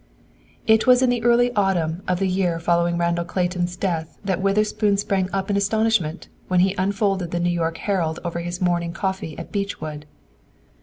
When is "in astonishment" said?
5.51-6.27